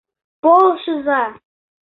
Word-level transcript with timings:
—Полшыза! 0.43 1.21